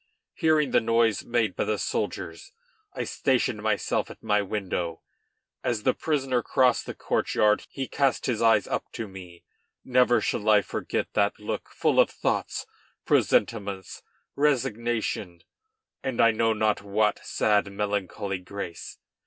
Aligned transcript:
Hearing 0.33 0.71
the 0.71 0.81
noise 0.81 1.23
made 1.23 1.55
by 1.55 1.63
the 1.65 1.77
soldiers, 1.77 2.53
I 2.93 3.03
stationed 3.03 3.61
myself 3.61 4.09
at 4.09 4.23
my 4.23 4.41
window. 4.41 5.03
As 5.63 5.83
the 5.83 5.93
prisoner 5.93 6.41
crossed 6.41 6.87
the 6.87 6.95
courtyard, 6.95 7.67
he 7.69 7.87
cast 7.87 8.25
his 8.25 8.41
eyes 8.41 8.65
up 8.65 8.91
to 8.93 9.07
me. 9.07 9.43
Never 9.85 10.19
shall 10.19 10.49
I 10.49 10.63
forget 10.63 11.13
that 11.13 11.39
look, 11.39 11.69
full 11.69 11.99
of 11.99 12.09
thoughts, 12.09 12.65
presentiments, 13.05 14.01
resignation, 14.35 15.43
and 16.01 16.19
I 16.19 16.31
know 16.31 16.53
not 16.53 16.81
what 16.81 17.23
sad, 17.23 17.71
melancholy 17.71 18.39
grace. 18.39 18.97